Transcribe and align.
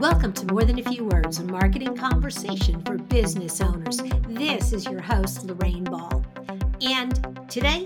Welcome 0.00 0.32
to 0.32 0.46
More 0.46 0.64
Than 0.64 0.78
a 0.78 0.82
Few 0.82 1.04
Words, 1.04 1.40
a 1.40 1.44
marketing 1.44 1.94
conversation 1.94 2.80
for 2.86 2.96
business 2.96 3.60
owners. 3.60 3.98
This 4.26 4.72
is 4.72 4.86
your 4.86 5.02
host, 5.02 5.44
Lorraine 5.44 5.84
Ball. 5.84 6.24
And 6.80 7.50
today, 7.50 7.84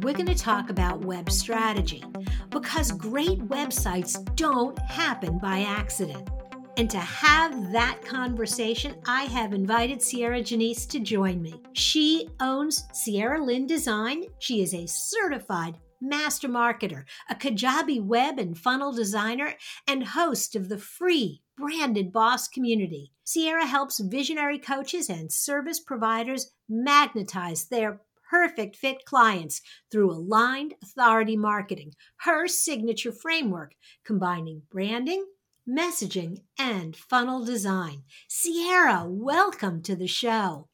we're 0.00 0.14
going 0.14 0.26
to 0.26 0.36
talk 0.36 0.70
about 0.70 1.04
web 1.04 1.28
strategy 1.28 2.04
because 2.50 2.92
great 2.92 3.40
websites 3.48 4.24
don't 4.36 4.78
happen 4.78 5.38
by 5.40 5.62
accident. 5.62 6.30
And 6.76 6.88
to 6.88 6.98
have 6.98 7.72
that 7.72 8.00
conversation, 8.04 8.94
I 9.08 9.24
have 9.24 9.52
invited 9.52 10.00
Sierra 10.00 10.42
Janisse 10.42 10.86
to 10.90 11.00
join 11.00 11.42
me. 11.42 11.60
She 11.72 12.28
owns 12.38 12.84
Sierra 12.92 13.44
Lin 13.44 13.66
Design. 13.66 14.22
She 14.38 14.62
is 14.62 14.72
a 14.72 14.86
certified 14.86 15.78
master 16.00 16.48
marketer, 16.48 17.06
a 17.28 17.34
Kajabi 17.34 18.00
web 18.04 18.38
and 18.38 18.56
funnel 18.56 18.92
designer, 18.92 19.54
and 19.88 20.04
host 20.04 20.54
of 20.54 20.68
the 20.68 20.78
free 20.78 21.42
branded 21.56 22.12
boss 22.12 22.48
community. 22.48 23.12
Sierra 23.24 23.66
helps 23.66 23.98
visionary 23.98 24.58
coaches 24.58 25.08
and 25.08 25.32
service 25.32 25.80
providers 25.80 26.52
magnetize 26.68 27.66
their 27.66 28.00
perfect 28.30 28.76
fit 28.76 29.04
clients 29.04 29.62
through 29.90 30.12
aligned 30.12 30.74
authority 30.82 31.36
marketing, 31.36 31.92
her 32.18 32.46
signature 32.46 33.12
framework 33.12 33.74
combining 34.04 34.62
branding, 34.70 35.24
messaging, 35.68 36.38
and 36.58 36.96
funnel 36.96 37.44
design. 37.44 38.02
Sierra, 38.28 39.04
welcome 39.06 39.82
to 39.82 39.96
the 39.96 40.06
show. 40.06 40.68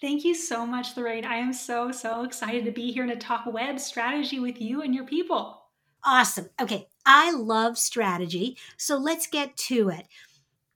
Thank 0.00 0.24
you 0.24 0.34
so 0.34 0.66
much, 0.66 0.96
Lorraine. 0.96 1.24
I 1.24 1.36
am 1.36 1.52
so, 1.52 1.92
so 1.92 2.24
excited 2.24 2.64
to 2.64 2.70
be 2.70 2.90
here 2.90 3.02
and 3.02 3.12
to 3.12 3.18
talk 3.18 3.44
web 3.46 3.78
strategy 3.78 4.40
with 4.40 4.60
you 4.60 4.82
and 4.82 4.94
your 4.94 5.04
people. 5.04 5.62
Awesome. 6.04 6.48
Okay. 6.60 6.86
I 7.12 7.32
love 7.32 7.76
strategy. 7.76 8.56
So 8.76 8.96
let's 8.96 9.26
get 9.26 9.56
to 9.56 9.88
it. 9.88 10.06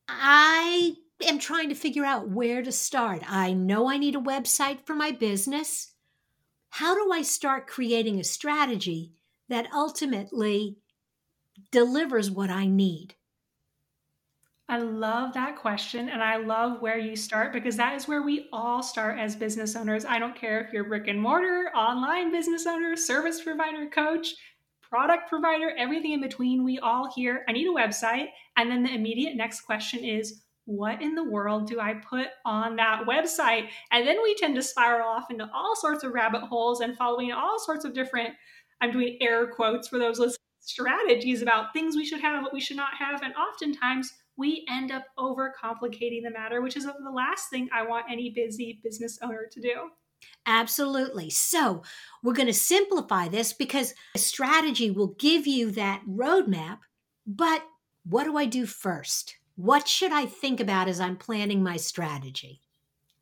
I 0.08 0.96
am 1.24 1.38
trying 1.38 1.68
to 1.68 1.76
figure 1.76 2.04
out 2.04 2.28
where 2.28 2.60
to 2.60 2.72
start. 2.72 3.22
I 3.28 3.52
know 3.52 3.88
I 3.88 3.98
need 3.98 4.16
a 4.16 4.20
website 4.20 4.84
for 4.84 4.96
my 4.96 5.12
business. 5.12 5.92
How 6.70 6.96
do 6.96 7.12
I 7.12 7.22
start 7.22 7.68
creating 7.68 8.18
a 8.18 8.24
strategy 8.24 9.12
that 9.48 9.68
ultimately 9.72 10.78
delivers 11.70 12.32
what 12.32 12.50
I 12.50 12.66
need? 12.66 13.14
I 14.68 14.78
love 14.78 15.34
that 15.34 15.56
question 15.56 16.08
and 16.08 16.20
I 16.20 16.38
love 16.38 16.82
where 16.82 16.98
you 16.98 17.14
start 17.14 17.52
because 17.52 17.76
that 17.76 17.94
is 17.94 18.08
where 18.08 18.22
we 18.22 18.48
all 18.52 18.82
start 18.82 19.20
as 19.20 19.36
business 19.36 19.76
owners. 19.76 20.04
I 20.04 20.18
don't 20.18 20.34
care 20.34 20.62
if 20.62 20.72
you're 20.72 20.82
brick 20.82 21.06
and 21.06 21.20
mortar, 21.20 21.70
online 21.76 22.32
business 22.32 22.66
owner, 22.66 22.96
service 22.96 23.40
provider, 23.40 23.86
coach, 23.86 24.34
product 24.94 25.28
provider, 25.28 25.72
everything 25.76 26.12
in 26.12 26.20
between. 26.20 26.62
We 26.62 26.78
all 26.78 27.10
hear, 27.12 27.44
I 27.48 27.52
need 27.52 27.66
a 27.66 27.72
website. 27.72 28.26
And 28.56 28.70
then 28.70 28.84
the 28.84 28.94
immediate 28.94 29.34
next 29.34 29.62
question 29.62 30.04
is, 30.04 30.44
what 30.66 31.02
in 31.02 31.16
the 31.16 31.28
world 31.28 31.66
do 31.66 31.80
I 31.80 31.94
put 31.94 32.28
on 32.46 32.76
that 32.76 33.02
website? 33.04 33.70
And 33.90 34.06
then 34.06 34.22
we 34.22 34.36
tend 34.36 34.54
to 34.54 34.62
spiral 34.62 35.08
off 35.08 35.32
into 35.32 35.50
all 35.52 35.74
sorts 35.74 36.04
of 36.04 36.12
rabbit 36.12 36.42
holes 36.42 36.80
and 36.80 36.96
following 36.96 37.32
all 37.32 37.58
sorts 37.58 37.84
of 37.84 37.92
different, 37.92 38.34
I'm 38.80 38.92
doing 38.92 39.18
air 39.20 39.48
quotes 39.48 39.88
for 39.88 39.98
those 39.98 40.20
listening, 40.20 40.38
strategies 40.60 41.42
about 41.42 41.72
things 41.72 41.96
we 41.96 42.04
should 42.04 42.20
have, 42.20 42.44
what 42.44 42.54
we 42.54 42.60
should 42.60 42.76
not 42.76 42.94
have. 42.96 43.20
And 43.24 43.34
oftentimes, 43.34 44.12
we 44.36 44.64
end 44.70 44.92
up 44.92 45.06
overcomplicating 45.18 46.22
the 46.22 46.30
matter, 46.32 46.62
which 46.62 46.76
is 46.76 46.84
the 46.84 47.10
last 47.12 47.50
thing 47.50 47.68
I 47.72 47.82
want 47.82 48.06
any 48.08 48.30
busy 48.30 48.78
business 48.84 49.18
owner 49.22 49.48
to 49.50 49.60
do. 49.60 49.90
Absolutely. 50.46 51.30
So, 51.30 51.82
we're 52.22 52.34
going 52.34 52.46
to 52.46 52.54
simplify 52.54 53.28
this 53.28 53.52
because 53.52 53.94
a 54.14 54.18
strategy 54.18 54.90
will 54.90 55.14
give 55.18 55.46
you 55.46 55.70
that 55.72 56.02
roadmap. 56.08 56.78
But 57.26 57.62
what 58.04 58.24
do 58.24 58.36
I 58.36 58.44
do 58.44 58.66
first? 58.66 59.36
What 59.56 59.88
should 59.88 60.12
I 60.12 60.26
think 60.26 60.60
about 60.60 60.88
as 60.88 61.00
I'm 61.00 61.16
planning 61.16 61.62
my 61.62 61.76
strategy? 61.76 62.60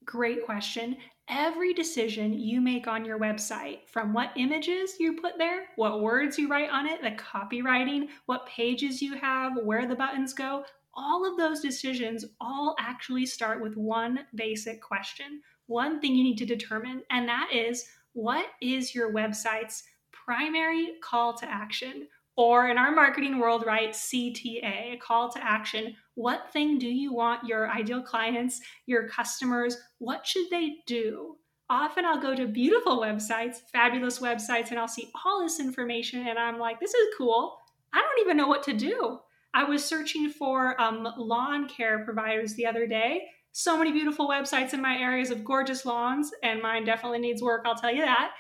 Great 0.05 0.45
question. 0.45 0.97
Every 1.29 1.73
decision 1.73 2.33
you 2.33 2.61
make 2.61 2.89
on 2.89 3.05
your 3.05 3.19
website, 3.19 3.89
from 3.89 4.13
what 4.13 4.33
images 4.37 4.97
you 4.99 5.21
put 5.21 5.39
there, 5.39 5.67
what 5.77 6.03
words 6.03 6.39
you 6.39 6.49
write 6.49 6.71
on 6.71 6.87
it, 6.87 7.01
the 7.01 7.13
copywriting, 7.13 8.09
what 8.27 8.47
pages 8.47 9.01
you 9.01 9.15
have, 9.17 9.53
where 9.63 9.87
the 9.87 9.95
buttons 9.95 10.33
go, 10.33 10.65
all 10.95 11.31
of 11.31 11.39
those 11.39 11.61
decisions 11.61 12.25
all 12.41 12.75
actually 12.79 13.25
start 13.25 13.63
with 13.63 13.77
one 13.77 14.21
basic 14.35 14.83
question, 14.83 15.41
one 15.67 16.01
thing 16.01 16.15
you 16.15 16.25
need 16.25 16.39
to 16.39 16.47
determine, 16.47 17.03
and 17.11 17.29
that 17.29 17.51
is 17.53 17.85
what 18.13 18.47
is 18.61 18.95
your 18.95 19.13
website's 19.13 19.85
primary 20.13 20.93
call 21.03 21.35
to 21.35 21.47
action? 21.47 22.09
Or 22.37 22.69
in 22.69 22.79
our 22.79 22.93
marketing 22.93 23.39
world, 23.39 23.65
right, 23.67 23.91
CTA, 23.91 24.99
call 25.01 25.31
to 25.33 25.45
action. 25.45 25.95
What 26.15 26.51
thing 26.53 26.79
do 26.79 26.89
you 26.89 27.13
want 27.13 27.47
your 27.47 27.71
ideal 27.71 28.03
clients, 28.03 28.61
your 28.87 29.07
customers, 29.09 29.77
what 29.99 30.27
should 30.27 30.49
they 30.51 30.77
do? 30.87 31.37
Often 31.69 32.07
I'll 32.07 32.21
go 32.21 32.35
to 32.35 32.47
beautiful 32.47 33.01
websites, 33.01 33.59
fabulous 33.73 34.19
websites, 34.19 34.71
and 34.71 34.79
I'll 34.79 34.89
see 34.89 35.11
all 35.25 35.43
this 35.43 35.61
information, 35.61 36.27
and 36.27 36.39
I'm 36.39 36.59
like, 36.59 36.81
this 36.81 36.95
is 36.95 37.15
cool. 37.17 37.57
I 37.93 38.01
don't 38.01 38.25
even 38.25 38.37
know 38.37 38.49
what 38.49 38.63
to 38.65 38.73
do. 38.73 39.21
I 39.55 39.65
was 39.65 39.85
searching 39.85 40.31
for 40.31 40.81
um, 40.81 41.07
lawn 41.19 41.69
care 41.69 42.05
providers 42.05 42.55
the 42.55 42.67
other 42.67 42.87
day. 42.87 43.29
So 43.53 43.77
many 43.77 43.93
beautiful 43.93 44.29
websites 44.29 44.73
in 44.73 44.81
my 44.81 44.97
areas 44.97 45.31
of 45.31 45.45
gorgeous 45.45 45.85
lawns, 45.85 46.31
and 46.43 46.63
mine 46.63 46.85
definitely 46.85 47.19
needs 47.19 47.43
work, 47.43 47.63
I'll 47.67 47.75
tell 47.75 47.95
you 47.95 48.01
that. 48.01 48.33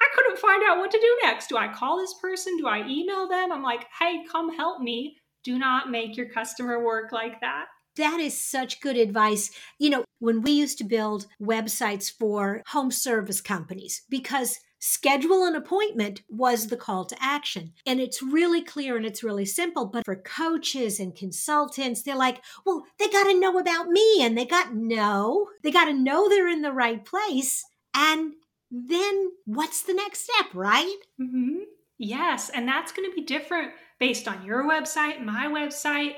I 0.00 0.08
couldn't 0.14 0.38
find 0.38 0.62
out 0.66 0.78
what 0.78 0.90
to 0.90 0.98
do 0.98 1.18
next. 1.22 1.48
Do 1.48 1.56
I 1.56 1.72
call 1.72 1.98
this 1.98 2.14
person? 2.20 2.56
Do 2.56 2.66
I 2.66 2.86
email 2.86 3.28
them? 3.28 3.52
I'm 3.52 3.62
like, 3.62 3.86
hey, 3.98 4.24
come 4.30 4.54
help 4.54 4.80
me. 4.80 5.18
Do 5.44 5.58
not 5.58 5.90
make 5.90 6.16
your 6.16 6.28
customer 6.28 6.82
work 6.82 7.12
like 7.12 7.40
that. 7.40 7.66
That 7.96 8.18
is 8.20 8.42
such 8.42 8.80
good 8.80 8.96
advice. 8.96 9.50
You 9.78 9.90
know, 9.90 10.04
when 10.18 10.42
we 10.42 10.52
used 10.52 10.78
to 10.78 10.84
build 10.84 11.26
websites 11.40 12.10
for 12.10 12.62
home 12.68 12.90
service 12.90 13.40
companies, 13.40 14.02
because 14.10 14.58
schedule 14.78 15.44
an 15.44 15.56
appointment 15.56 16.22
was 16.28 16.66
the 16.66 16.76
call 16.76 17.04
to 17.06 17.16
action. 17.20 17.72
And 17.86 18.00
it's 18.00 18.22
really 18.22 18.62
clear 18.62 18.96
and 18.96 19.06
it's 19.06 19.24
really 19.24 19.46
simple. 19.46 19.86
But 19.86 20.04
for 20.04 20.16
coaches 20.16 21.00
and 21.00 21.14
consultants, 21.14 22.02
they're 22.02 22.16
like, 22.16 22.42
well, 22.64 22.84
they 22.98 23.08
got 23.08 23.24
to 23.24 23.40
know 23.40 23.58
about 23.58 23.88
me. 23.88 24.22
And 24.22 24.36
they 24.36 24.44
got 24.44 24.74
no, 24.74 25.48
they 25.62 25.70
got 25.70 25.86
to 25.86 25.92
know 25.92 26.28
they're 26.28 26.48
in 26.48 26.62
the 26.62 26.72
right 26.72 27.04
place. 27.04 27.64
And 27.94 28.32
then 28.70 29.30
what's 29.44 29.82
the 29.82 29.94
next 29.94 30.24
step, 30.24 30.46
right? 30.54 30.96
Mm-hmm. 31.20 31.60
Yes. 31.98 32.50
And 32.50 32.68
that's 32.68 32.92
going 32.92 33.08
to 33.10 33.14
be 33.14 33.22
different 33.22 33.72
based 33.98 34.28
on 34.28 34.44
your 34.44 34.64
website, 34.64 35.24
my 35.24 35.46
website 35.46 36.14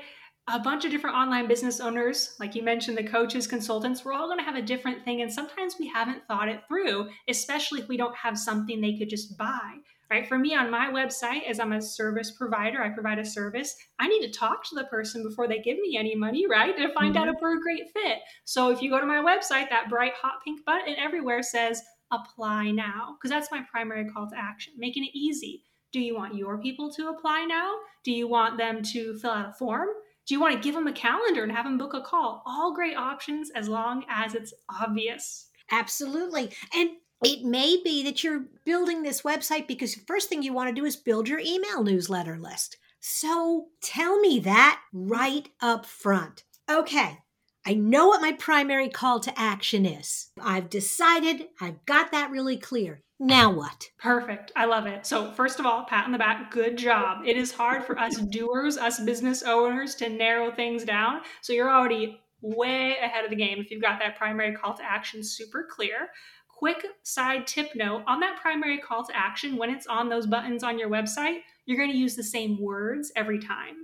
a 0.51 0.59
bunch 0.59 0.85
of 0.85 0.91
different 0.91 1.15
online 1.15 1.47
business 1.47 1.79
owners, 1.79 2.35
like 2.39 2.55
you 2.55 2.63
mentioned, 2.63 2.97
the 2.97 3.03
coaches, 3.03 3.47
consultants, 3.47 4.03
we're 4.03 4.13
all 4.13 4.27
going 4.27 4.39
to 4.39 4.43
have 4.43 4.55
a 4.55 4.61
different 4.61 5.03
thing. 5.05 5.21
And 5.21 5.31
sometimes 5.31 5.75
we 5.79 5.87
haven't 5.87 6.25
thought 6.27 6.49
it 6.49 6.61
through, 6.67 7.09
especially 7.27 7.81
if 7.81 7.87
we 7.87 7.97
don't 7.97 8.15
have 8.15 8.37
something 8.37 8.81
they 8.81 8.97
could 8.97 9.09
just 9.09 9.37
buy. 9.37 9.75
Right. 10.11 10.27
For 10.27 10.39
me 10.39 10.55
on 10.55 10.71
my 10.71 10.87
website, 10.87 11.47
as 11.47 11.59
I'm 11.59 11.71
a 11.71 11.79
service 11.79 12.31
provider, 12.31 12.81
I 12.81 12.89
provide 12.89 13.19
a 13.19 13.25
service. 13.25 13.75
I 13.99 14.07
need 14.07 14.21
to 14.21 14.31
talk 14.31 14.67
to 14.67 14.75
the 14.75 14.85
person 14.85 15.21
before 15.21 15.47
they 15.47 15.59
give 15.59 15.77
me 15.77 15.97
any 15.99 16.15
money, 16.15 16.47
right? 16.49 16.75
To 16.75 16.91
find 16.93 17.13
mm-hmm. 17.13 17.23
out 17.25 17.27
if 17.27 17.35
we're 17.39 17.59
a 17.59 17.61
great 17.61 17.83
fit. 17.93 18.17
So 18.43 18.71
if 18.71 18.81
you 18.81 18.89
go 18.89 18.99
to 18.99 19.05
my 19.05 19.17
website, 19.17 19.69
that 19.69 19.87
bright 19.87 20.13
hot 20.19 20.39
pink 20.43 20.65
button 20.65 20.95
everywhere 20.97 21.43
says 21.43 21.79
apply 22.11 22.71
now, 22.71 23.17
because 23.17 23.29
that's 23.29 23.51
my 23.51 23.61
primary 23.69 24.09
call 24.09 24.27
to 24.27 24.35
action, 24.35 24.73
making 24.77 25.03
it 25.03 25.15
easy. 25.15 25.61
Do 25.91 25.99
you 25.99 26.15
want 26.15 26.33
your 26.33 26.59
people 26.59 26.91
to 26.93 27.09
apply 27.09 27.45
now? 27.45 27.75
Do 28.03 28.11
you 28.11 28.27
want 28.27 28.57
them 28.57 28.81
to 28.81 29.15
fill 29.19 29.29
out 29.29 29.49
a 29.49 29.53
form? 29.53 29.89
Do 30.29 30.35
you 30.35 30.41
want 30.41 30.53
to 30.53 30.61
give 30.61 30.75
them 30.75 30.85
a 30.85 30.93
calendar 30.93 31.41
and 31.41 31.51
have 31.51 31.65
them 31.65 31.79
book 31.79 31.95
a 31.95 32.01
call? 32.01 32.43
All 32.45 32.71
great 32.71 32.95
options 32.95 33.49
as 33.55 33.67
long 33.67 34.05
as 34.07 34.35
it's 34.35 34.53
obvious. 34.69 35.47
Absolutely. 35.71 36.51
And 36.75 36.91
it 37.23 37.43
may 37.43 37.81
be 37.83 38.03
that 38.03 38.23
you're 38.23 38.45
building 38.63 39.01
this 39.01 39.23
website 39.23 39.67
because 39.67 39.95
the 39.95 40.05
first 40.05 40.29
thing 40.29 40.43
you 40.43 40.53
want 40.53 40.69
to 40.69 40.79
do 40.79 40.85
is 40.85 40.95
build 40.95 41.27
your 41.27 41.39
email 41.39 41.83
newsletter 41.83 42.37
list. 42.37 42.77
So 42.99 43.69
tell 43.81 44.19
me 44.19 44.39
that 44.41 44.79
right 44.93 45.49
up 45.61 45.87
front. 45.87 46.43
Okay, 46.69 47.17
I 47.65 47.73
know 47.73 48.09
what 48.09 48.21
my 48.21 48.33
primary 48.33 48.89
call 48.89 49.19
to 49.21 49.33
action 49.35 49.83
is. 49.83 50.29
I've 50.39 50.69
decided, 50.69 51.47
I've 51.59 51.83
got 51.87 52.11
that 52.11 52.29
really 52.29 52.57
clear. 52.57 53.01
Now 53.19 53.51
what? 53.51 53.89
Perfect. 53.97 54.53
I 54.55 54.63
love 54.63 54.85
it. 54.85 55.05
So, 55.05 55.31
first 55.31 55.59
of 55.59 55.65
all, 55.65 55.83
pat 55.83 56.05
on 56.05 56.13
the 56.13 56.17
back, 56.17 56.51
good 56.51 56.77
job. 56.77 57.23
It 57.25 57.35
is 57.35 57.51
hard 57.51 57.83
for 57.83 57.99
us 57.99 58.15
doers, 58.15 58.77
us 58.77 59.01
business 59.01 59.43
owners 59.43 59.93
to 59.95 60.07
narrow 60.07 60.51
things 60.51 60.85
down. 60.85 61.21
So, 61.41 61.51
you're 61.51 61.69
already 61.69 62.21
way 62.41 62.95
ahead 63.01 63.25
of 63.25 63.29
the 63.29 63.35
game 63.35 63.59
if 63.59 63.71
you've 63.71 63.81
got 63.81 63.99
that 63.99 64.17
primary 64.17 64.55
call 64.55 64.73
to 64.75 64.83
action 64.83 65.21
super 65.21 65.67
clear. 65.69 66.09
Quick 66.47 66.85
side 67.03 67.45
tip 67.45 67.75
note 67.75 68.03
on 68.07 68.21
that 68.21 68.39
primary 68.41 68.77
call 68.77 69.05
to 69.05 69.15
action, 69.15 69.57
when 69.57 69.69
it's 69.69 69.87
on 69.87 70.07
those 70.07 70.25
buttons 70.25 70.63
on 70.63 70.79
your 70.79 70.89
website, 70.89 71.39
you're 71.65 71.77
going 71.77 71.91
to 71.91 71.97
use 71.97 72.15
the 72.15 72.23
same 72.23 72.61
words 72.61 73.11
every 73.17 73.39
time. 73.39 73.75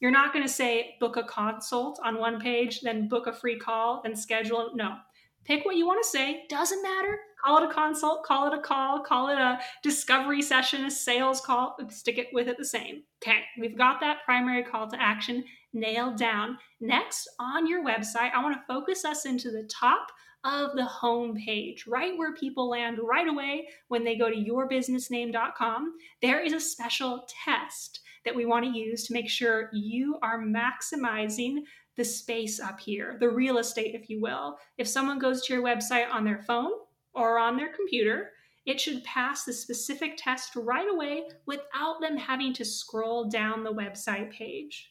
You're 0.00 0.10
not 0.10 0.32
going 0.32 0.44
to 0.44 0.52
say 0.52 0.96
book 1.00 1.16
a 1.16 1.24
consult 1.24 1.98
on 2.04 2.18
one 2.18 2.40
page, 2.40 2.80
then 2.80 3.08
book 3.08 3.26
a 3.26 3.32
free 3.32 3.58
call, 3.58 4.02
then 4.04 4.14
schedule. 4.14 4.70
No, 4.74 4.96
Pick 5.44 5.64
what 5.64 5.76
you 5.76 5.86
want 5.86 6.02
to 6.02 6.08
say, 6.08 6.44
doesn't 6.48 6.82
matter. 6.82 7.18
Call 7.44 7.58
it 7.58 7.70
a 7.70 7.74
consult, 7.74 8.24
call 8.24 8.50
it 8.50 8.58
a 8.58 8.62
call, 8.62 9.00
call 9.00 9.28
it 9.28 9.38
a 9.38 9.58
discovery 9.82 10.40
session, 10.40 10.86
a 10.86 10.90
sales 10.90 11.42
call, 11.42 11.76
stick 11.90 12.16
it 12.16 12.28
with 12.32 12.48
it 12.48 12.56
the 12.56 12.64
same. 12.64 13.02
Okay, 13.22 13.40
we've 13.60 13.76
got 13.76 14.00
that 14.00 14.24
primary 14.24 14.62
call 14.62 14.88
to 14.88 15.00
action 15.00 15.44
nailed 15.74 16.16
down. 16.16 16.56
Next, 16.80 17.28
on 17.38 17.66
your 17.66 17.84
website, 17.84 18.32
I 18.32 18.42
want 18.42 18.56
to 18.56 18.66
focus 18.66 19.04
us 19.04 19.26
into 19.26 19.50
the 19.50 19.68
top 19.70 20.08
of 20.44 20.74
the 20.74 20.84
home 20.84 21.34
page, 21.34 21.86
right 21.86 22.16
where 22.16 22.34
people 22.34 22.68
land 22.68 22.98
right 23.02 23.28
away 23.28 23.68
when 23.88 24.04
they 24.04 24.16
go 24.16 24.30
to 24.30 24.36
yourbusinessname.com. 24.36 25.94
There 26.22 26.40
is 26.40 26.52
a 26.52 26.60
special 26.60 27.26
test 27.44 28.00
that 28.24 28.34
we 28.34 28.46
want 28.46 28.64
to 28.64 28.78
use 28.78 29.06
to 29.06 29.12
make 29.12 29.28
sure 29.28 29.70
you 29.72 30.18
are 30.22 30.42
maximizing 30.42 31.58
the 31.96 32.04
space 32.04 32.60
up 32.60 32.80
here, 32.80 33.16
the 33.20 33.28
real 33.28 33.58
estate, 33.58 33.94
if 33.94 34.10
you 34.10 34.20
will. 34.20 34.56
If 34.78 34.88
someone 34.88 35.18
goes 35.18 35.42
to 35.42 35.54
your 35.54 35.62
website 35.62 36.10
on 36.10 36.24
their 36.24 36.42
phone 36.42 36.72
or 37.14 37.38
on 37.38 37.56
their 37.56 37.72
computer, 37.72 38.30
it 38.66 38.80
should 38.80 39.04
pass 39.04 39.44
the 39.44 39.52
specific 39.52 40.14
test 40.16 40.56
right 40.56 40.88
away 40.90 41.24
without 41.46 42.00
them 42.00 42.16
having 42.16 42.52
to 42.54 42.64
scroll 42.64 43.28
down 43.28 43.62
the 43.62 43.72
website 43.72 44.30
page. 44.32 44.90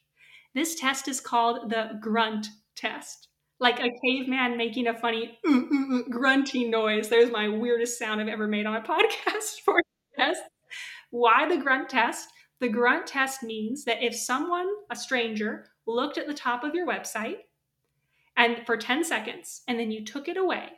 This 0.53 0.75
test 0.75 1.07
is 1.07 1.19
called 1.19 1.69
the 1.69 1.97
grunt 2.00 2.47
test. 2.75 3.29
Like 3.59 3.79
a 3.79 3.89
caveman 4.03 4.57
making 4.57 4.88
a 4.88 4.97
funny 4.97 5.39
grunting 6.09 6.69
noise. 6.69 7.09
There's 7.09 7.31
my 7.31 7.47
weirdest 7.47 7.97
sound 7.97 8.21
I've 8.21 8.27
ever 8.27 8.47
made 8.47 8.65
on 8.65 8.75
a 8.75 8.81
podcast 8.83 9.61
for 9.65 9.81
test. 10.15 10.41
Why 11.09 11.47
the 11.47 11.57
grunt 11.61 11.89
test? 11.89 12.29
The 12.59 12.69
grunt 12.69 13.07
test 13.07 13.44
means 13.44 13.85
that 13.85 14.03
if 14.03 14.15
someone, 14.15 14.67
a 14.89 14.95
stranger, 14.95 15.65
looked 15.85 16.18
at 16.18 16.27
the 16.27 16.33
top 16.33 16.63
of 16.63 16.75
your 16.75 16.88
website 16.88 17.38
and 18.35 18.65
for 18.65 18.77
10 18.77 19.03
seconds 19.03 19.62
and 19.68 19.80
then 19.80 19.91
you 19.91 20.03
took 20.03 20.27
it 20.27 20.38
away, 20.38 20.69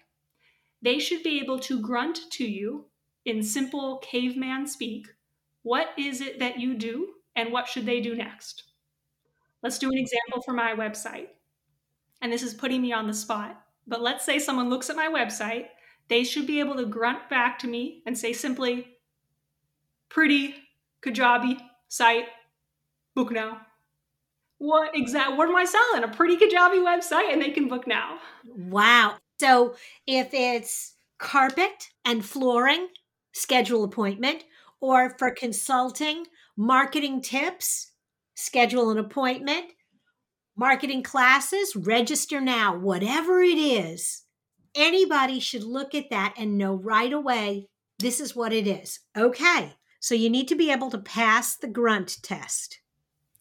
they 0.82 1.00
should 1.00 1.24
be 1.24 1.40
able 1.40 1.60
to 1.60 1.82
grunt 1.82 2.20
to 2.32 2.46
you 2.46 2.86
in 3.26 3.42
simple 3.42 3.98
caveman 4.00 4.68
speak 4.68 5.08
what 5.64 5.90
is 5.98 6.22
it 6.22 6.38
that 6.38 6.60
you 6.60 6.76
do 6.76 7.08
and 7.36 7.52
what 7.52 7.68
should 7.68 7.88
they 7.88 8.00
do 8.00 8.16
next. 8.16 8.64
Let's 9.64 9.80
do 9.80 9.90
an 9.90 9.98
example 9.98 10.44
for 10.44 10.54
my 10.54 10.76
website. 10.76 11.30
And 12.22 12.32
this 12.32 12.44
is 12.44 12.54
putting 12.54 12.84
me 12.84 12.94
on 12.94 13.08
the 13.08 13.16
spot. 13.16 13.60
But 13.88 14.02
let's 14.02 14.24
say 14.24 14.38
someone 14.38 14.70
looks 14.70 14.92
at 14.92 14.96
my 14.96 15.08
website, 15.08 15.66
they 16.08 16.24
should 16.24 16.46
be 16.46 16.60
able 16.60 16.76
to 16.76 16.86
grunt 16.86 17.30
back 17.32 17.58
to 17.60 17.68
me 17.68 18.04
and 18.06 18.16
say 18.16 18.32
simply, 18.32 18.98
pretty, 20.08 20.56
Kajabi, 21.02 21.60
site, 21.88 22.28
book 23.16 23.32
now. 23.32 23.62
What 24.58 24.96
exact 24.96 25.38
what 25.38 25.50
am 25.50 25.56
I 25.56 25.66
selling? 25.66 26.04
A 26.04 26.08
pretty 26.08 26.38
Kajabi 26.38 26.84
website 26.84 27.32
and 27.32 27.42
they 27.42 27.52
can 27.52 27.68
book 27.68 27.88
now. 27.88 28.20
Wow. 28.46 29.18
So 29.40 29.76
if 30.08 30.30
it's 30.34 30.96
carpet 31.20 31.90
and 32.06 32.26
flooring, 32.26 32.88
schedule 33.34 33.84
appointment, 33.84 34.44
or 34.80 35.16
for 35.18 35.32
consulting, 35.32 36.26
marketing 36.58 37.22
tips, 37.22 37.92
schedule 38.36 38.92
an 38.92 38.98
appointment, 38.98 39.66
marketing 40.56 41.04
classes, 41.04 41.76
register 41.76 42.40
now, 42.40 42.78
whatever 42.78 43.42
it 43.42 43.58
is. 43.58 44.24
Anybody 44.74 45.40
should 45.40 45.64
look 45.64 45.94
at 45.96 46.10
that 46.10 46.34
and 46.38 46.58
know 46.58 46.76
right 46.76 47.12
away 47.12 47.68
this 48.00 48.20
is 48.20 48.36
what 48.36 48.54
it 48.54 48.68
is. 48.68 49.00
Okay. 49.18 49.74
So 50.00 50.16
you 50.16 50.30
need 50.30 50.48
to 50.50 50.56
be 50.56 50.72
able 50.72 50.92
to 50.92 50.98
pass 50.98 51.56
the 51.56 51.68
grunt 51.68 52.18
test. 52.22 52.80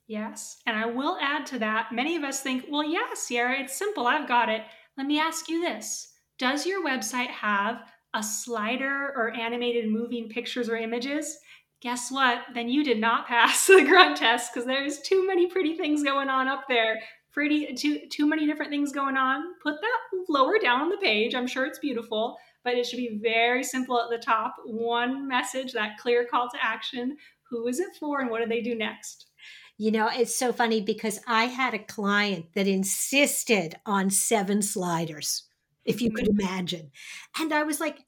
Yes. 0.07 0.59
And 0.67 0.77
I 0.77 0.87
will 0.87 1.19
add 1.21 1.47
to 1.47 1.59
that 1.61 1.93
many 1.93 2.17
of 2.17 2.25
us 2.25 2.41
think, 2.41 2.67
well, 2.69 2.85
yeah, 2.85 3.15
Sierra, 3.15 3.61
it's 3.61 3.77
simple. 3.77 4.07
I've 4.07 4.29
got 4.29 4.49
it. 4.49 4.63
Let 4.97 5.07
me 5.07 5.19
ask 5.19 5.49
you 5.49 5.61
this 5.61 6.13
Does 6.39 6.67
your 6.67 6.85
website 6.85 7.29
have 7.29 7.83
a 8.13 8.23
slider 8.23 9.13
or 9.17 9.35
animated 9.35 9.91
moving 9.91 10.29
pictures 10.29 10.69
or 10.69 10.77
images? 10.77 11.39
Guess 11.81 12.11
what? 12.11 12.43
Then 12.55 12.69
you 12.69 12.85
did 12.85 13.01
not 13.01 13.27
pass 13.29 13.67
the 13.67 13.85
grunt 13.85 14.17
test 14.17 14.53
because 14.53 14.67
there's 14.67 15.01
too 15.01 15.27
many 15.27 15.47
pretty 15.47 15.77
things 15.77 16.03
going 16.03 16.29
on 16.29 16.49
up 16.49 16.65
there. 16.69 17.01
Pretty 17.33 17.75
too 17.75 18.01
too 18.13 18.27
many 18.27 18.47
different 18.47 18.71
things 18.71 18.93
going 18.93 19.17
on. 19.17 19.43
Put 19.63 19.81
that 19.81 19.99
lower 20.29 20.59
down 20.59 20.83
on 20.83 20.89
the 20.91 20.99
page. 20.99 21.35
I'm 21.35 21.49
sure 21.49 21.67
it's 21.67 21.81
beautiful, 21.81 22.37
but 22.63 22.75
it 22.75 22.87
should 22.87 22.99
be 22.99 23.19
very 23.23 23.65
simple 23.65 24.01
at 24.01 24.11
the 24.11 24.25
top. 24.25 24.55
One 24.67 25.27
message, 25.27 25.73
that 25.73 25.99
clear 25.99 26.27
call 26.27 26.49
to 26.51 26.65
action. 26.65 27.17
Who 27.51 27.67
is 27.67 27.81
it 27.81 27.89
for 27.99 28.21
and 28.21 28.31
what 28.31 28.41
do 28.41 28.47
they 28.47 28.61
do 28.61 28.75
next? 28.75 29.27
You 29.77 29.91
know, 29.91 30.09
it's 30.13 30.39
so 30.39 30.53
funny 30.53 30.81
because 30.81 31.21
I 31.27 31.47
had 31.47 31.75
a 31.75 31.79
client 31.79 32.47
that 32.55 32.69
insisted 32.69 33.77
on 33.85 34.11
seven 34.11 34.63
sliders, 34.63 35.45
if 35.85 36.01
you 36.01 36.13
could 36.13 36.29
mm-hmm. 36.29 36.41
imagine. 36.41 36.91
And 37.39 37.53
I 37.53 37.65
was 37.65 37.81
like, 37.81 38.05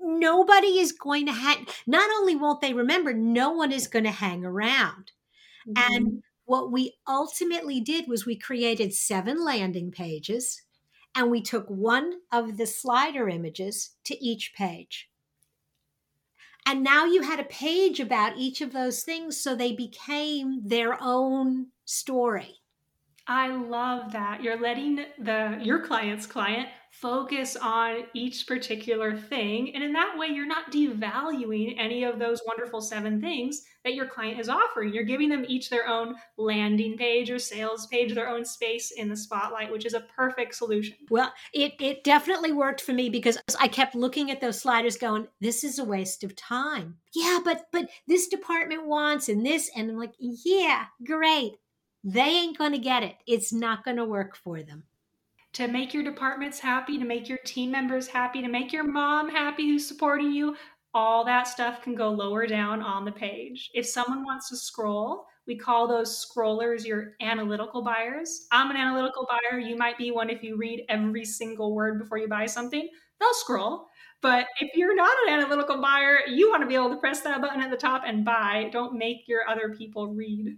nobody 0.00 0.78
is 0.78 0.92
going 0.92 1.26
to 1.26 1.32
hang, 1.32 1.66
not 1.86 2.08
only 2.18 2.36
won't 2.36 2.60
they 2.60 2.72
remember, 2.72 3.12
no 3.12 3.50
one 3.50 3.72
is 3.72 3.88
going 3.88 4.04
to 4.04 4.10
hang 4.10 4.44
around. 4.44 5.12
Mm-hmm. 5.68 5.94
And 5.94 6.22
what 6.44 6.72
we 6.72 6.94
ultimately 7.08 7.80
did 7.80 8.08
was 8.08 8.24
we 8.24 8.36
created 8.36 8.94
seven 8.94 9.44
landing 9.44 9.90
pages 9.90 10.62
and 11.14 11.30
we 11.30 11.42
took 11.42 11.66
one 11.68 12.12
of 12.32 12.56
the 12.56 12.66
slider 12.66 13.28
images 13.28 13.90
to 14.04 14.24
each 14.24 14.54
page. 14.54 15.09
And 16.70 16.84
now 16.84 17.04
you 17.04 17.22
had 17.22 17.40
a 17.40 17.44
page 17.44 17.98
about 17.98 18.36
each 18.36 18.60
of 18.60 18.72
those 18.72 19.02
things, 19.02 19.42
so 19.42 19.56
they 19.56 19.72
became 19.72 20.60
their 20.62 20.96
own 21.02 21.66
story. 21.84 22.60
I 23.26 23.48
love 23.48 24.12
that. 24.12 24.40
You're 24.40 24.60
letting 24.60 25.04
the 25.18 25.58
your 25.60 25.84
client's 25.84 26.26
client 26.26 26.68
focus 26.90 27.56
on 27.56 28.02
each 28.14 28.46
particular 28.46 29.16
thing. 29.16 29.74
And 29.74 29.82
in 29.82 29.92
that 29.92 30.16
way, 30.18 30.26
you're 30.26 30.46
not 30.46 30.72
devaluing 30.72 31.76
any 31.78 32.04
of 32.04 32.18
those 32.18 32.42
wonderful 32.46 32.80
seven 32.80 33.20
things 33.20 33.62
that 33.84 33.94
your 33.94 34.06
client 34.06 34.40
is 34.40 34.48
offering. 34.48 34.92
You're 34.92 35.04
giving 35.04 35.28
them 35.28 35.44
each 35.48 35.70
their 35.70 35.88
own 35.88 36.16
landing 36.36 36.98
page 36.98 37.30
or 37.30 37.38
sales 37.38 37.86
page, 37.86 38.12
their 38.12 38.28
own 38.28 38.44
space 38.44 38.90
in 38.90 39.08
the 39.08 39.16
spotlight, 39.16 39.70
which 39.70 39.86
is 39.86 39.94
a 39.94 40.06
perfect 40.14 40.56
solution. 40.56 40.96
Well, 41.08 41.32
it, 41.54 41.74
it 41.80 42.04
definitely 42.04 42.52
worked 42.52 42.80
for 42.80 42.92
me 42.92 43.08
because 43.08 43.38
I 43.58 43.68
kept 43.68 43.94
looking 43.94 44.30
at 44.30 44.40
those 44.40 44.60
sliders 44.60 44.98
going, 44.98 45.28
this 45.40 45.62
is 45.62 45.78
a 45.78 45.84
waste 45.84 46.24
of 46.24 46.34
time. 46.34 46.96
Yeah, 47.14 47.38
but 47.44 47.66
but 47.72 47.88
this 48.08 48.28
department 48.28 48.86
wants 48.86 49.28
and 49.28 49.46
this 49.46 49.70
and 49.74 49.90
I'm 49.90 49.96
like, 49.96 50.14
yeah, 50.18 50.86
great. 51.06 51.52
They 52.02 52.20
ain't 52.20 52.58
going 52.58 52.72
to 52.72 52.78
get 52.78 53.02
it. 53.02 53.16
It's 53.26 53.52
not 53.52 53.84
going 53.84 53.98
to 53.98 54.04
work 54.04 54.36
for 54.36 54.62
them 54.62 54.84
to 55.54 55.68
make 55.68 55.92
your 55.92 56.04
departments 56.04 56.58
happy, 56.58 56.98
to 56.98 57.04
make 57.04 57.28
your 57.28 57.38
team 57.44 57.70
members 57.70 58.06
happy, 58.06 58.40
to 58.42 58.48
make 58.48 58.72
your 58.72 58.84
mom 58.84 59.28
happy 59.28 59.68
who's 59.68 59.86
supporting 59.86 60.32
you, 60.32 60.56
all 60.94 61.24
that 61.24 61.46
stuff 61.46 61.82
can 61.82 61.94
go 61.94 62.10
lower 62.10 62.46
down 62.46 62.82
on 62.82 63.04
the 63.04 63.12
page. 63.12 63.70
If 63.74 63.86
someone 63.86 64.24
wants 64.24 64.48
to 64.48 64.56
scroll, 64.56 65.26
we 65.46 65.56
call 65.56 65.88
those 65.88 66.24
scrollers 66.24 66.84
your 66.84 67.12
analytical 67.20 67.82
buyers. 67.82 68.46
I'm 68.52 68.70
an 68.70 68.76
analytical 68.76 69.26
buyer. 69.28 69.58
You 69.58 69.76
might 69.76 69.98
be 69.98 70.10
one 70.10 70.30
if 70.30 70.42
you 70.42 70.56
read 70.56 70.84
every 70.88 71.24
single 71.24 71.74
word 71.74 71.98
before 71.98 72.18
you 72.18 72.28
buy 72.28 72.46
something. 72.46 72.88
They'll 73.18 73.34
scroll. 73.34 73.86
But 74.22 74.46
if 74.60 74.76
you're 74.76 74.94
not 74.94 75.16
an 75.26 75.34
analytical 75.34 75.80
buyer, 75.80 76.20
you 76.28 76.50
want 76.50 76.62
to 76.62 76.68
be 76.68 76.74
able 76.74 76.90
to 76.90 76.96
press 76.96 77.20
that 77.22 77.40
button 77.40 77.60
at 77.60 77.70
the 77.70 77.76
top 77.76 78.02
and 78.06 78.24
buy. 78.24 78.68
Don't 78.72 78.98
make 78.98 79.26
your 79.26 79.48
other 79.48 79.74
people 79.76 80.14
read. 80.14 80.56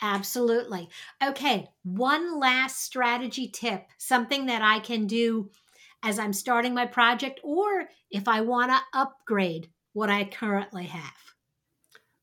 Absolutely. 0.00 0.88
Okay, 1.22 1.68
one 1.82 2.38
last 2.38 2.82
strategy 2.82 3.48
tip, 3.48 3.86
something 3.98 4.46
that 4.46 4.62
I 4.62 4.78
can 4.78 5.06
do 5.06 5.50
as 6.02 6.18
I'm 6.18 6.32
starting 6.32 6.74
my 6.74 6.86
project 6.86 7.40
or 7.42 7.88
if 8.10 8.28
I 8.28 8.40
want 8.40 8.70
to 8.70 8.98
upgrade 8.98 9.68
what 9.92 10.10
I 10.10 10.24
currently 10.24 10.84
have. 10.84 11.34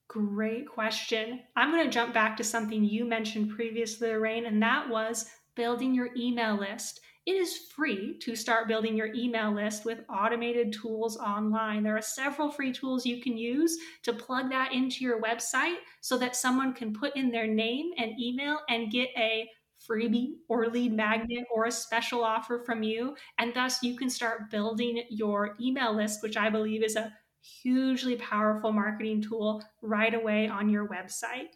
Great 0.07 0.69
question. 0.69 1.41
I'm 1.57 1.71
going 1.71 1.83
to 1.83 1.91
jump 1.91 2.13
back 2.13 2.37
to 2.37 2.43
something 2.43 2.85
you 2.85 3.03
mentioned 3.03 3.49
previously, 3.49 4.07
Lorraine, 4.07 4.45
and 4.45 4.61
that 4.61 4.89
was 4.89 5.29
building 5.55 5.93
your 5.93 6.09
email 6.15 6.55
list. 6.55 7.01
It 7.25 7.35
is 7.35 7.57
free 7.57 8.19
to 8.19 8.35
start 8.35 8.67
building 8.67 8.95
your 8.95 9.11
email 9.13 9.51
list 9.51 9.83
with 9.83 10.05
automated 10.09 10.71
tools 10.71 11.17
online. 11.17 11.81
There 11.81 11.97
are 11.97 12.01
several 12.01 12.51
free 12.51 12.71
tools 12.71 13.05
you 13.05 13.19
can 13.21 13.35
use 13.35 13.75
to 14.03 14.13
plug 14.13 14.51
that 14.51 14.73
into 14.73 15.03
your 15.03 15.19
website 15.21 15.77
so 16.01 16.19
that 16.19 16.35
someone 16.35 16.73
can 16.73 16.93
put 16.93 17.15
in 17.15 17.31
their 17.31 17.47
name 17.47 17.91
and 17.97 18.19
email 18.19 18.59
and 18.69 18.91
get 18.91 19.09
a 19.17 19.49
freebie 19.89 20.35
or 20.49 20.67
lead 20.67 20.93
magnet 20.93 21.45
or 21.51 21.65
a 21.65 21.71
special 21.71 22.23
offer 22.23 22.63
from 22.63 22.83
you. 22.83 23.15
And 23.39 23.53
thus 23.55 23.81
you 23.81 23.97
can 23.97 24.09
start 24.09 24.51
building 24.51 25.03
your 25.09 25.55
email 25.59 25.95
list, 25.95 26.21
which 26.21 26.37
I 26.37 26.51
believe 26.51 26.83
is 26.83 26.95
a 26.95 27.11
hugely 27.41 28.17
powerful 28.17 28.71
marketing 28.71 29.21
tool 29.23 29.63
right 29.81 30.13
away 30.13 30.47
on 30.47 30.69
your 30.69 30.87
website. 30.87 31.49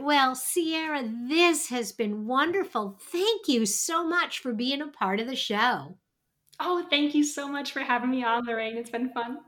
Well, 0.00 0.34
Sierra, 0.34 1.02
this 1.04 1.68
has 1.68 1.92
been 1.92 2.26
wonderful. 2.26 2.98
Thank 3.00 3.48
you 3.48 3.64
so 3.64 4.06
much 4.06 4.40
for 4.40 4.52
being 4.52 4.82
a 4.82 4.88
part 4.88 5.20
of 5.20 5.26
the 5.26 5.36
show. 5.36 5.96
Oh, 6.60 6.84
thank 6.90 7.14
you 7.14 7.24
so 7.24 7.48
much 7.48 7.72
for 7.72 7.80
having 7.80 8.10
me 8.10 8.24
on, 8.24 8.44
Lorraine. 8.44 8.76
It's 8.76 8.90
been 8.90 9.10
fun. 9.10 9.38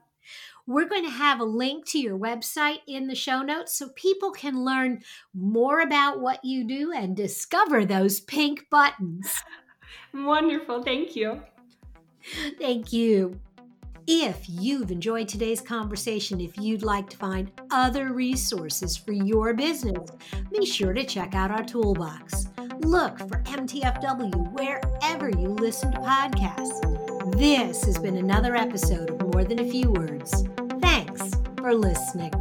We're 0.67 0.89
going 0.89 1.05
to 1.05 1.11
have 1.11 1.39
a 1.39 1.45
link 1.45 1.87
to 1.91 1.99
your 1.99 2.19
website 2.19 2.81
in 2.89 3.07
the 3.07 3.15
show 3.15 3.43
notes 3.43 3.79
so 3.79 3.91
people 3.91 4.33
can 4.33 4.65
learn 4.65 5.03
more 5.33 5.81
about 5.81 6.21
what 6.21 6.45
you 6.45 6.67
do 6.67 6.93
and 6.93 7.17
discover 7.17 7.85
those 7.85 8.21
pink 8.21 8.67
buttons. 8.71 9.33
Wonderful. 10.15 10.83
Thank 10.83 11.15
you. 11.15 11.43
Thank 12.59 12.93
you. 12.93 13.41
If 14.09 14.45
you've 14.49 14.93
enjoyed 14.93 15.27
today's 15.27 15.61
conversation, 15.61 16.41
if 16.41 16.57
you'd 16.59 16.85
like 16.85 17.11
to 17.11 17.17
find 17.17 17.51
other 17.73 18.13
resources 18.13 18.97
for 18.97 19.11
your 19.11 19.53
business, 19.53 20.09
be 20.57 20.65
sure 20.65 20.93
to 20.93 21.03
check 21.03 21.35
out 21.35 21.51
our 21.51 21.65
toolbox. 21.65 22.47
Look 22.83 23.19
for 23.19 23.43
MTFW 23.43 24.53
wherever 24.53 25.29
you 25.29 25.49
listen 25.49 25.91
to 25.91 25.99
podcasts. 25.99 27.37
This 27.37 27.85
has 27.85 27.99
been 27.99 28.19
another 28.19 28.55
episode 28.55 29.11
of 29.11 29.21
More 29.23 29.43
Than 29.43 29.59
a 29.59 29.69
Few 29.69 29.91
Words. 29.91 30.45
Thanks 30.81 31.33
for 31.57 31.75
listening. 31.75 32.33